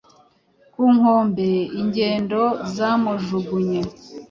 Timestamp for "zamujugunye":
2.75-3.81